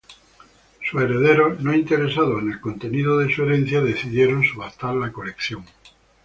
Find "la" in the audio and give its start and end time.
4.95-5.11